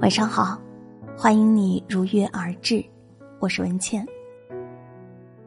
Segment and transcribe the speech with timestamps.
[0.00, 0.56] 晚上好，
[1.16, 2.84] 欢迎你如约而至，
[3.40, 4.06] 我是文倩。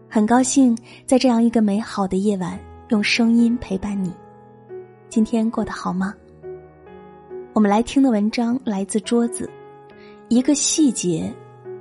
[0.09, 2.59] 很高兴在这样一个美好的夜晚，
[2.89, 4.13] 用声音陪伴你。
[5.07, 6.13] 今天过得好吗？
[7.53, 9.49] 我们来听的文章来自桌子，
[10.27, 11.33] 一个细节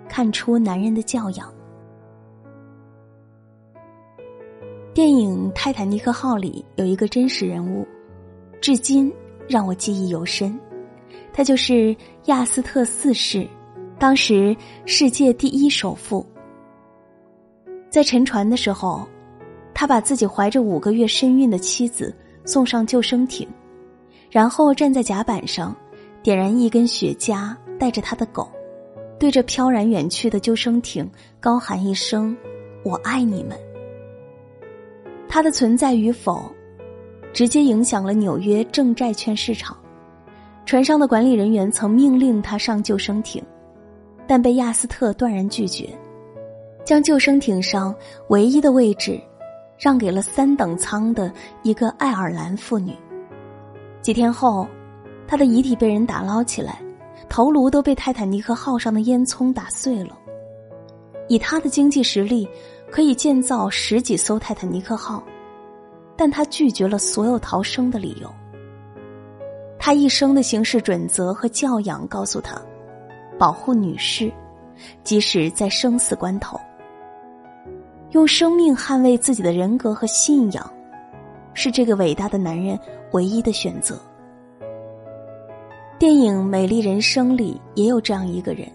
[0.09, 1.53] 看出男人的教养。
[4.95, 7.85] 电影《泰坦尼克号》里有一个真实人物，
[8.61, 9.13] 至今
[9.49, 10.57] 让我记忆犹深。
[11.41, 13.49] 他就是亚斯特四世，
[13.99, 14.55] 当时
[14.85, 16.23] 世界第一首富。
[17.89, 19.09] 在沉船的时候，
[19.73, 22.15] 他把自己怀着五个月身孕的妻子
[22.45, 23.49] 送上救生艇，
[24.31, 25.75] 然后站在甲板上，
[26.23, 28.47] 点燃一根雪茄，带着他的狗，
[29.19, 32.37] 对着飘然远去的救生艇高喊一声
[32.85, 33.59] ：“我爱你们。”
[35.27, 36.53] 他的存在与否，
[37.33, 39.75] 直接影响了纽约正债券市场。
[40.71, 43.43] 船上的管理人员曾命令他上救生艇，
[44.25, 45.89] 但被亚斯特断然拒绝，
[46.85, 47.93] 将救生艇上
[48.29, 49.21] 唯一的位置
[49.77, 51.33] 让给了三等舱的
[51.65, 52.97] 一个爱尔兰妇女。
[54.01, 54.65] 几天后，
[55.27, 56.81] 他的遗体被人打捞起来，
[57.29, 60.17] 头颅都被泰坦尼克号上的烟囱打碎了。
[61.27, 62.49] 以他的经济实力。
[62.93, 65.23] 可以建造十几艘泰坦尼克号，
[66.17, 68.33] 但他拒绝了所有逃生的理由。
[69.83, 72.61] 他一生的行事准则和教养告诉他：
[73.39, 74.31] 保护女士，
[75.03, 76.61] 即使在生死关头，
[78.11, 80.71] 用生命捍卫自己的人格和信仰，
[81.55, 82.79] 是这个伟大的男人
[83.13, 83.99] 唯一的选择。
[85.99, 88.71] 电影《美丽人生》里也有这样一个人。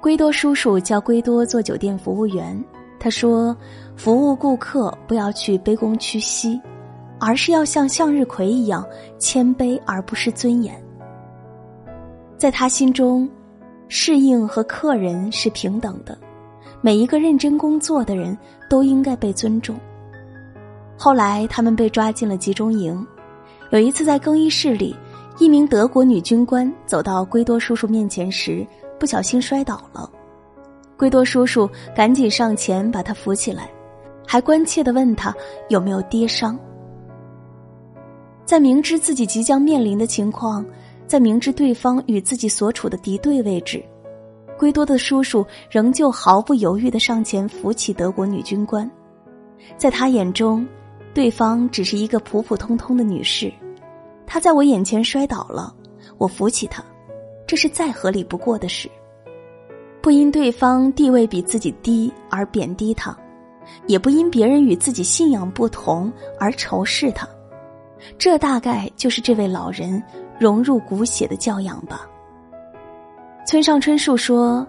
[0.00, 2.64] 圭多叔叔叫圭多做酒店服务员。
[2.98, 3.54] 他说
[3.94, 6.60] ：“服务顾客不要去卑躬屈膝，
[7.18, 8.84] 而是要像向日葵一样
[9.18, 10.74] 谦卑，而不是尊严。”
[12.36, 13.28] 在他心中，
[13.88, 16.16] 适应和客人是平等的，
[16.80, 18.36] 每一个认真工作的人
[18.68, 19.74] 都应该被尊重。
[20.98, 23.06] 后来，他们被抓进了集中营。
[23.70, 24.94] 有一次，在更衣室里，
[25.38, 28.66] 一名德国女军官走到圭多叔叔面前时。
[28.98, 30.10] 不小心摔倒了，
[30.96, 33.70] 圭多叔叔赶紧上前把他扶起来，
[34.26, 35.34] 还关切的问他
[35.68, 36.58] 有没有跌伤。
[38.46, 40.64] 在明知自己即将面临的情况，
[41.06, 43.84] 在明知对方与自己所处的敌对位置，
[44.56, 48.88] 圭多的叔叔仍旧毫不犹豫的上前扶起德国女军官。
[49.76, 50.64] 在他眼中，
[51.12, 53.52] 对方只是一个普普通通的女士，
[54.24, 55.74] 她在我眼前摔倒了，
[56.16, 56.84] 我扶起她。
[57.48, 58.88] 这是再合理不过的事，
[60.00, 63.16] 不因对方地位比自己低而贬低他，
[63.86, 67.28] 也不因别人与自己信仰不同而仇视他，
[68.18, 70.02] 这大概就是这位老人
[70.38, 72.06] 融入骨血的教养吧。
[73.46, 74.66] 村上春树说：“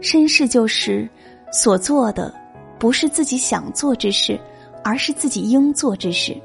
[0.00, 1.08] 绅士就是
[1.52, 2.32] 所做的
[2.78, 4.38] 不是自己想做之事，
[4.84, 6.36] 而是自己应做之事。”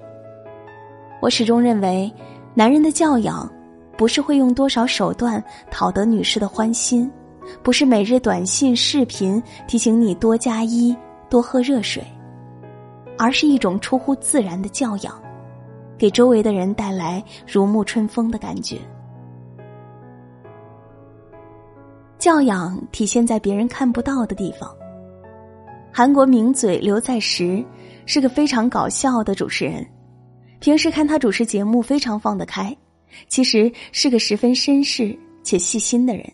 [1.21, 2.11] 我始终认为，
[2.53, 3.51] 男人的教养。
[3.97, 7.11] 不是会用多少手段讨得女士的欢心，
[7.61, 10.95] 不是每日短信、视频提醒你多加衣、
[11.29, 12.03] 多喝热水，
[13.16, 15.21] 而是一种出乎自然的教养，
[16.01, 18.79] 给周围的人带来如沐春风的感觉。
[22.17, 24.75] 教养体现在别人看不到的地方。
[25.94, 27.63] 韩国名嘴刘在石
[28.07, 29.85] 是个非常搞笑的主持人，
[30.59, 32.75] 平时看他主持节目非常放得开。
[33.28, 36.25] 其实是个十分绅士且细心的人，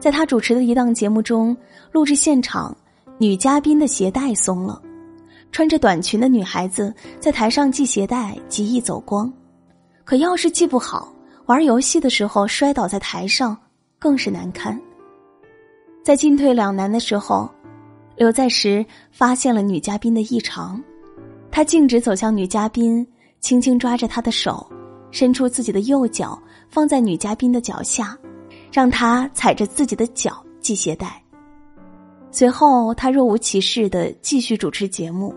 [0.00, 1.56] 在他主持的一档节目中，
[1.92, 2.76] 录制现场，
[3.18, 4.82] 女嘉宾的鞋带松了，
[5.54, 9.32] 穿着短裙的女孩子在台上系鞋带，极易走光，
[10.02, 11.14] 可要是系不好，
[11.46, 13.56] 玩游戏的时候摔倒在台上，
[13.96, 14.76] 更是难堪。
[16.02, 17.48] 在进退两难的时候，
[18.16, 20.82] 刘在石发现了女嘉宾的异常，
[21.52, 23.06] 他径直走向女嘉宾，
[23.38, 24.68] 轻轻抓着她的手。
[25.12, 26.36] 伸出自己的右脚，
[26.68, 28.18] 放在女嘉宾的脚下，
[28.72, 31.22] 让她踩着自己的脚系鞋带。
[32.32, 35.32] 随后，他若无其事的继续主持节目，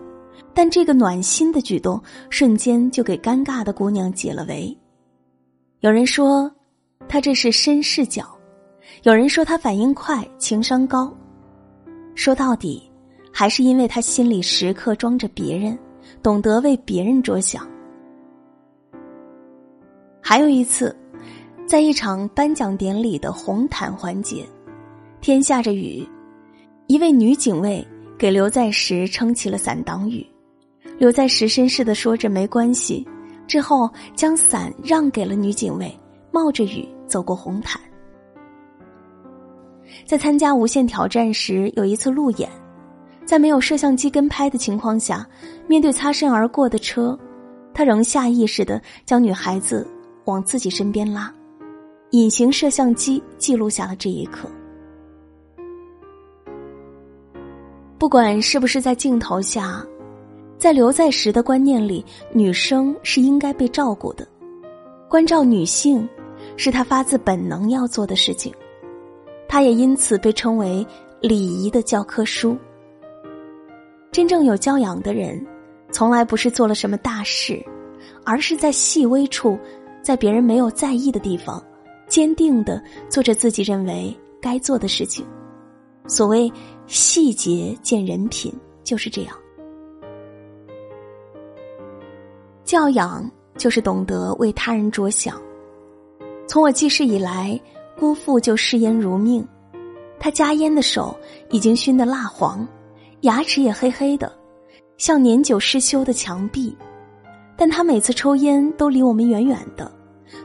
[0.58, 4.76] 但这个暖心的举动瞬间就给尴尬的姑娘解了围。
[5.78, 6.50] 有人说，
[7.08, 8.24] 他这是绅士脚；
[9.04, 11.16] 有人说他反应快、情商高。
[12.16, 12.82] 说到底，
[13.32, 15.78] 还是因为他心里时刻装着别人，
[16.24, 17.64] 懂得为别人着想。
[20.20, 20.92] 还有一次，
[21.68, 24.44] 在一场颁奖典礼的红毯环节，
[25.20, 26.04] 天下着雨，
[26.88, 27.86] 一位女警卫
[28.18, 30.26] 给刘在石撑起了伞挡雨，
[30.98, 33.06] 刘在石绅士的说着没关系，
[33.46, 35.96] 之后将伞让给了女警卫，
[36.32, 37.80] 冒着雨走过红毯。
[40.04, 42.50] 在参加《无限挑战》时，有一次路演，
[43.24, 45.26] 在没有摄像机跟拍的情况下，
[45.68, 47.16] 面对擦身而过的车，
[47.72, 49.86] 他仍下意识的将女孩子
[50.24, 51.32] 往自己身边拉。
[52.10, 54.48] 隐形摄像机记录下了这一刻。
[57.98, 59.84] 不管是不是在镜头下，
[60.58, 64.26] 在刘在石的观念里，女生是应该被照顾的，
[65.08, 66.06] 关照女性
[66.56, 68.52] 是他发自本能要做的事情。
[69.48, 70.84] 他也因此被称为
[71.20, 72.56] 礼仪的教科书。
[74.10, 75.46] 真正有教养的人，
[75.92, 77.64] 从来不是做了什么大事，
[78.24, 79.56] 而是在细微处，
[80.02, 81.62] 在别人没有在意的地方。
[82.08, 85.24] 坚定的做着自己认为该做的事情，
[86.06, 86.50] 所谓
[86.86, 88.52] 细节见人品，
[88.82, 89.36] 就是这样。
[92.68, 93.24] 教养
[93.56, 95.40] 就是懂得为他人着想。
[96.46, 97.58] 从我记事以来，
[97.98, 99.42] 姑父就嗜烟如命，
[100.20, 101.18] 他夹烟的手
[101.48, 102.68] 已经熏得蜡黄，
[103.22, 104.30] 牙齿也黑黑的，
[104.98, 106.76] 像年久失修的墙壁。
[107.56, 109.90] 但他每次抽烟都离我们远远的。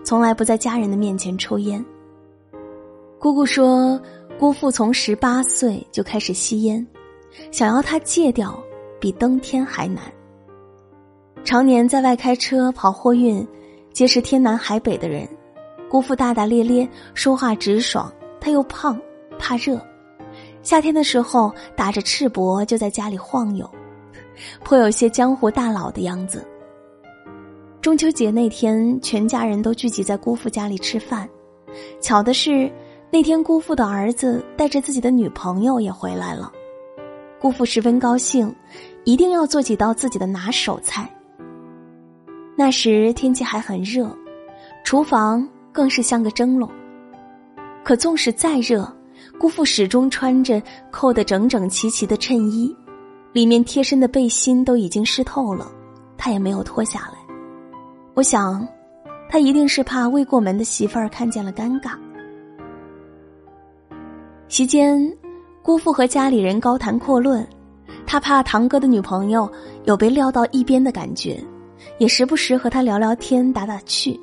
[0.05, 1.83] 从来不在家人的面前抽烟。
[3.19, 4.01] 姑姑说，
[4.39, 6.87] 姑父从十八岁就开始吸烟，
[7.51, 8.57] 想要他戒掉，
[8.97, 10.01] 比登天还难。
[11.43, 13.45] 常年在外开车跑货运，
[13.91, 15.27] 结识天南海北的人，
[15.89, 18.11] 姑父大大咧咧，说话直爽。
[18.39, 18.99] 他又胖，
[19.37, 19.79] 怕热，
[20.61, 23.69] 夏天的时候打着赤膊就在家里晃悠，
[24.63, 26.45] 颇有些江湖大佬的样子。
[27.81, 31.29] 中秋节那天，全家人都聚集在姑父家里吃饭。
[32.01, 32.71] 巧的是，
[33.11, 36.51] 那天姑父的儿子带着自己的女朋友也回来了。
[37.39, 38.53] 姑父十分高兴，
[39.03, 41.09] 一定要做几道自己的拿手菜。
[42.63, 44.09] 那时天气还很热，
[44.85, 46.71] 厨房更是像个蒸笼。
[47.83, 48.89] 可纵使再热，
[49.37, 52.73] 姑父始终穿着扣得整整齐齐的衬衣，
[53.33, 55.69] 里面贴身的背心都已经湿透了，
[56.17, 57.15] 他也没有脱下来。
[58.13, 58.65] 我想，
[59.27, 61.91] 他一定是怕未过门的媳妇儿看见了尴尬。
[64.47, 65.13] 席间，
[65.61, 67.45] 姑父和家里人高谈阔论，
[68.07, 69.51] 他怕堂哥的女朋友
[69.83, 71.43] 有被撂到一边的感觉，
[71.97, 74.19] 也时不时和他聊聊天、打打趣。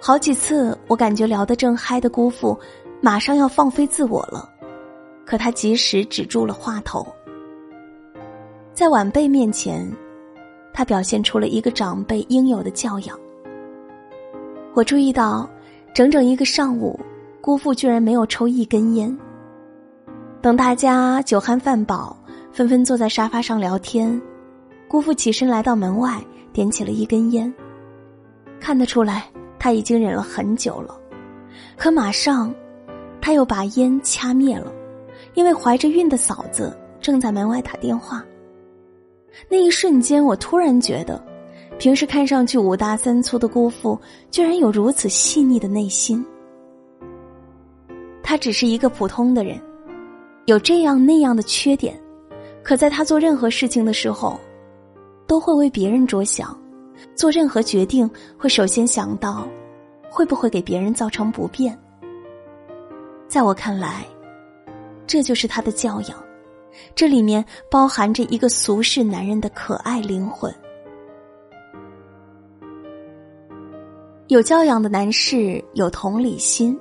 [0.00, 2.58] 好几次，我感觉聊得正嗨的姑父，
[3.00, 4.48] 马上要放飞自我了，
[5.26, 7.06] 可他及时止住了话头，
[8.72, 9.90] 在晚辈面前。
[10.72, 13.18] 他表现出了一个长辈应有的教养。
[14.72, 15.50] 我注意到，
[15.92, 16.98] 整整一个上午，
[17.40, 19.14] 姑父居然没有抽一根烟。
[20.40, 22.16] 等大家酒酣饭饱，
[22.52, 24.18] 纷纷坐在沙发上聊天，
[24.90, 26.20] 姑父起身来到门外，
[26.52, 27.54] 点起了一根烟。
[28.58, 31.00] 看得出来，他已经忍了很久了，
[31.76, 32.52] 可马上，
[33.20, 34.72] 他又把烟掐灭了，
[35.34, 38.24] 因为怀着孕的嫂子正在门外打电话。
[39.48, 41.24] 那一瞬间，我突然觉得，
[41.78, 43.96] 平时看上去五大三粗的姑父，
[44.28, 46.26] 居然有如此细腻的内心。
[48.24, 49.56] 他只是一个普通的人，
[50.46, 51.96] 有这样那样的缺点，
[52.64, 54.36] 可在他做任何事情的时候，
[55.30, 56.60] 都会为别人着想，
[57.14, 59.46] 做任何决定会首先想到，
[60.10, 61.78] 会不会给别人造成不便。
[63.28, 64.04] 在我看来，
[65.06, 66.18] 这就是他的教养。
[66.96, 70.52] 这里面包含着一个俗世男人的可爱灵魂。
[74.26, 76.76] 有教养的男士有同理心。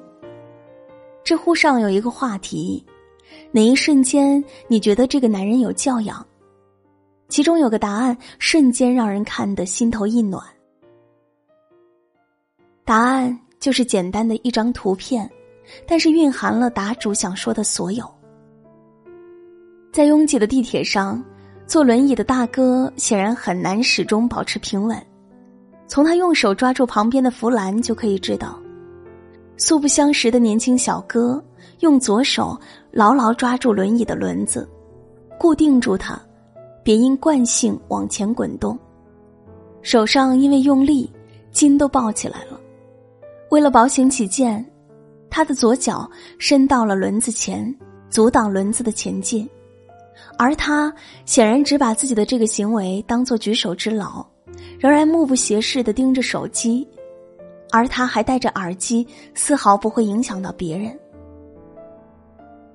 [1.24, 2.84] 知乎上有一个话题：
[3.52, 6.26] 哪一瞬间你觉得这个男人有教养？
[7.30, 10.44] 其中有个答案瞬间让人看得心头一暖。
[12.84, 15.30] 答案就是简单的一张图片，
[15.88, 18.04] 但是蕴含了答主想说的所有。
[19.94, 21.24] 在拥挤的地铁上，
[21.68, 25.00] 坐轮椅的大哥显然很难始终保持平稳。
[25.88, 28.60] 从他用手抓住旁边的扶栏就可以知道，
[29.58, 31.44] 素不相识的年轻小哥
[31.80, 32.60] 用左手
[32.92, 34.68] 牢牢抓住轮椅的轮子，
[35.40, 36.20] 固定住它，
[36.84, 38.78] 别因惯性往前滚动。
[39.82, 41.10] 手上因为用力，
[41.52, 42.60] 筋都抱起来了。
[43.50, 44.64] 为了保险起见，
[45.30, 47.74] 他的左脚伸到了轮子前，
[48.10, 49.50] 阻挡轮子的前进。
[50.38, 50.94] 而他
[51.26, 54.26] 显然只把自己的这个行为当做举手之劳，
[54.78, 56.88] 仍然目不斜视的盯着手机，
[57.72, 60.98] 而他还戴着耳机，丝毫不会影响到别人。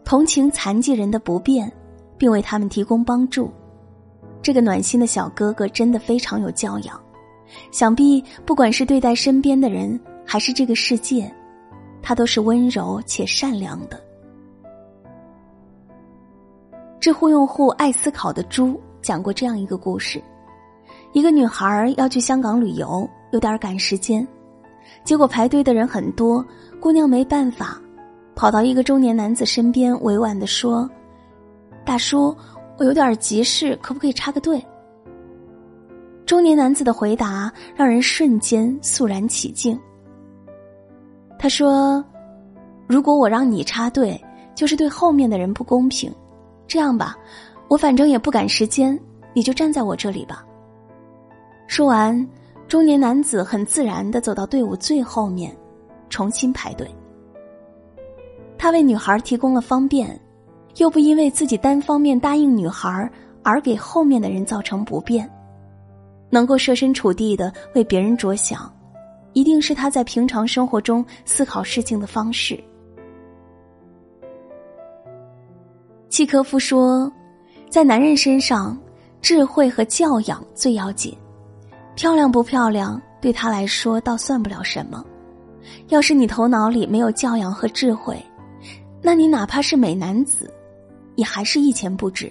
[0.05, 1.71] 同情残疾人的不便，
[2.17, 3.51] 并为他们提供帮助，
[4.45, 7.01] 这个暖心的小哥哥真的非常有教养。
[7.71, 11.33] 想必不管是对待身边的人，还是这个世界，
[12.03, 13.99] 他都是温柔且善良的。
[17.01, 20.23] 知乎用户爱思考的猪讲过这样一个故事：
[21.13, 24.27] 一个女孩要去香港旅游，有点赶时间，
[25.05, 26.45] 结果排队的人很多，
[26.81, 27.81] 姑娘没办法，
[28.35, 30.91] 跑到一个中年男子身边，委婉的说
[31.85, 32.37] ：“大叔，
[32.77, 34.65] 我有点急事，可不可以插个队？”
[36.27, 39.79] 中年男子的回答让人瞬间肃然起敬。
[41.39, 42.03] 他说
[42.89, 44.19] ：“如果我让你插队，
[44.55, 46.11] 就是对后面的人不公平。
[46.67, 47.15] 这样吧，
[47.69, 48.99] 我反正也不赶时间，
[49.35, 50.45] 你就站在我这里吧。”
[51.69, 52.27] 说完，
[52.67, 55.55] 中年男子很自然的走到队伍最后面，
[56.09, 56.89] 重新排队。
[58.57, 60.19] 他为女孩提供了方便，
[60.77, 63.11] 又不因为自己单方面答应女孩
[63.43, 65.31] 而给后面的人造成不便。
[66.31, 68.73] 能够设身处地的为别人着想，
[69.35, 72.59] 一定是他在平常生活中思考事情的方式。
[76.09, 77.11] 契科夫说，
[77.69, 78.77] 在男人身上，
[79.21, 81.17] 智慧和教养最要紧。
[81.95, 85.05] 漂亮不漂亮，对他来说倒算不了什么。
[85.89, 88.21] 要是你头脑里没有教养和智慧，
[89.01, 90.53] 那你哪怕是美男子，
[91.17, 92.31] 也还是一钱不值。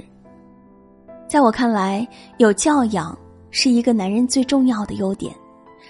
[1.28, 3.18] 在我看来，有教养。
[3.56, 5.32] 是一个男人最重要的优点，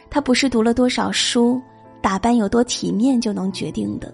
[0.10, 1.62] 他不是读了多少书、
[2.02, 4.14] 打扮有多体面就能决定的，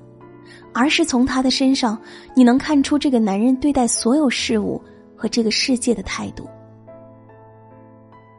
[0.71, 1.99] 而是从他的身上，
[2.35, 4.79] 你能看出这个男人对待所有事物
[5.17, 6.47] 和这个世界的态度。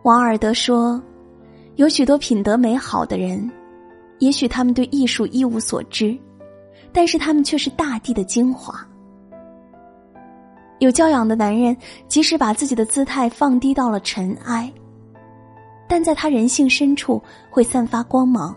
[0.04, 1.02] 王尔德说
[1.74, 3.50] ：“有许多品德美好的人，
[4.20, 6.16] 也许他们对艺术一无所知，
[6.92, 8.86] 但是他们却是大地的精华。
[10.80, 11.74] 有教养的男人，
[12.08, 14.70] 即使把自己的姿态放低到了尘埃。”
[15.88, 17.20] 但在他人性深处
[17.50, 18.54] 会散发光芒，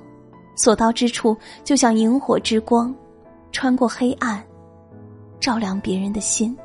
[0.56, 2.94] 所到之处就像萤火之光，
[3.52, 4.44] 穿过黑暗，
[5.40, 6.56] 照亮别人的心。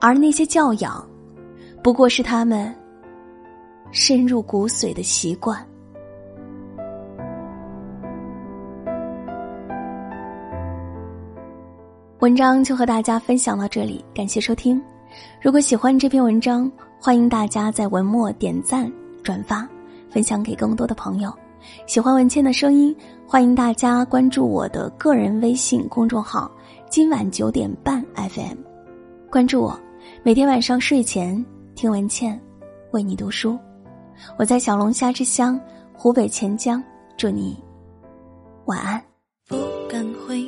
[0.00, 1.04] 而那些教养，
[1.82, 2.72] 不过是他们
[3.90, 5.60] 深入骨髓的习惯。
[12.20, 14.82] 文章就和大家分享到这里，感谢收听。
[15.40, 16.70] 如果喜欢这篇文章，
[17.00, 19.68] 欢迎大家在文末点赞、转发、
[20.10, 21.32] 分享给更多的朋友。
[21.86, 22.94] 喜欢文倩的声音，
[23.24, 26.50] 欢迎大家关注我的个人微信公众号
[26.90, 28.56] “今晚九点半 FM”，
[29.30, 29.78] 关注我，
[30.24, 31.44] 每天晚上睡前
[31.76, 32.38] 听文倩
[32.90, 33.56] 为你读书。
[34.36, 35.58] 我在小龙虾之乡
[35.92, 36.82] 湖北潜江，
[37.16, 37.56] 祝你
[38.64, 39.00] 晚安。
[39.46, 39.56] 不
[39.88, 40.47] 敢回，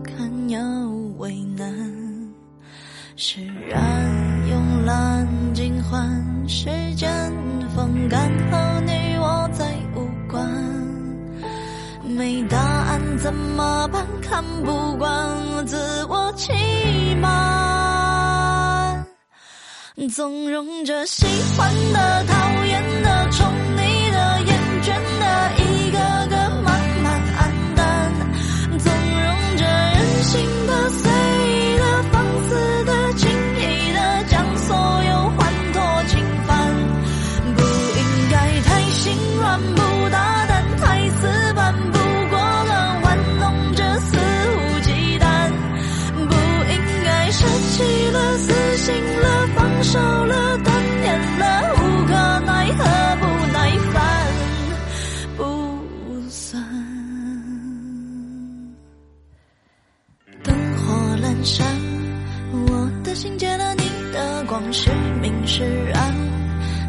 [0.51, 0.59] 要
[1.17, 1.65] 为难。
[3.15, 3.81] 释然，
[4.49, 7.09] 慵懒，尽欢，时间
[7.73, 9.65] 风干后，你我再
[9.95, 10.45] 无关。
[12.03, 14.05] 没答案怎么办？
[14.21, 15.77] 看不惯，自
[16.09, 16.51] 我欺
[17.21, 19.05] 瞒，
[20.13, 23.47] 纵容着喜欢的、讨厌的、宠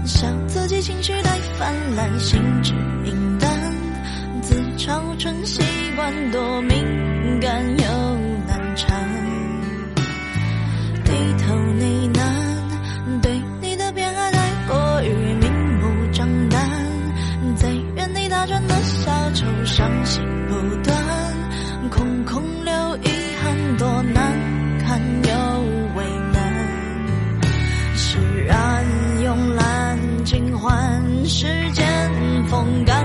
[0.04, 2.72] 笑自己情绪太泛滥，心智
[3.04, 3.50] 平淡，
[4.42, 5.62] 自嘲成习
[5.94, 6.76] 惯，多敏
[7.40, 7.84] 感又
[8.46, 9.08] 难缠。
[11.04, 11.12] 低
[11.44, 12.21] 头呢喃，
[31.32, 33.01] 时间风干